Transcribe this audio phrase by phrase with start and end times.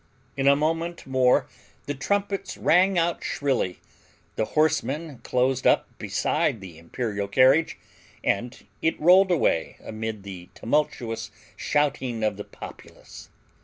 [0.35, 1.45] In a moment more
[1.85, 3.77] the trumpets rang out shrilly,
[4.35, 7.77] the horsemen closed up beside the imperial carriage,
[8.23, 13.29] and it rolled away amid the tumultuous shouting of the populace.